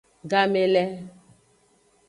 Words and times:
Game 0.29 0.55
le. 0.73 0.83